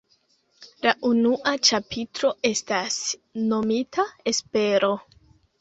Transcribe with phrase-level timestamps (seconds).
[0.85, 2.97] La unua ĉapitro estas
[3.53, 4.91] nomita "Espero".